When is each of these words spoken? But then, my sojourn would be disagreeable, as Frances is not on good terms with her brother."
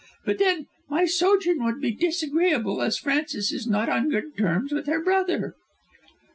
But 0.25 0.39
then, 0.39 0.65
my 0.89 1.05
sojourn 1.05 1.63
would 1.63 1.79
be 1.79 1.91
disagreeable, 1.93 2.81
as 2.81 2.97
Frances 2.97 3.51
is 3.51 3.67
not 3.67 3.87
on 3.87 4.09
good 4.09 4.35
terms 4.35 4.71
with 4.71 4.87
her 4.87 4.99
brother." 5.03 5.53